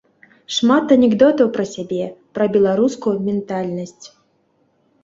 Шмат 0.55 0.93
анекдотаў 0.95 1.51
пра 1.57 1.65
сябе, 1.75 2.09
пра 2.39 2.45
беларускую 2.57 3.15
ментальнасць. 3.31 4.05